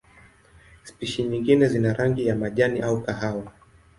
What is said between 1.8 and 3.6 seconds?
rangi ya majani au kahawa.